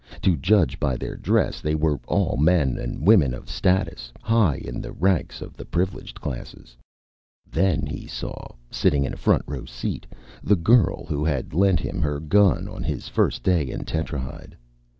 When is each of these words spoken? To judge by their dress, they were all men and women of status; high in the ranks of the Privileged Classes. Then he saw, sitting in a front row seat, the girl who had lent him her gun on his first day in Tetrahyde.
To 0.23 0.35
judge 0.35 0.79
by 0.79 0.97
their 0.97 1.15
dress, 1.15 1.61
they 1.61 1.75
were 1.75 1.99
all 2.07 2.35
men 2.35 2.75
and 2.79 3.05
women 3.05 3.35
of 3.35 3.47
status; 3.51 4.11
high 4.19 4.55
in 4.55 4.81
the 4.81 4.91
ranks 4.91 5.41
of 5.43 5.55
the 5.55 5.63
Privileged 5.63 6.19
Classes. 6.19 6.75
Then 7.47 7.85
he 7.85 8.07
saw, 8.07 8.53
sitting 8.71 9.05
in 9.05 9.13
a 9.13 9.15
front 9.15 9.43
row 9.45 9.65
seat, 9.65 10.07
the 10.41 10.55
girl 10.55 11.05
who 11.05 11.23
had 11.23 11.53
lent 11.53 11.79
him 11.81 12.01
her 12.01 12.19
gun 12.19 12.67
on 12.67 12.81
his 12.81 13.09
first 13.09 13.43
day 13.43 13.69
in 13.69 13.83
Tetrahyde. 13.85 14.57